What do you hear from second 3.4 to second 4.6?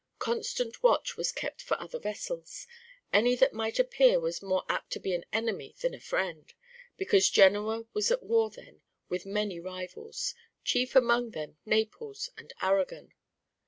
might appear was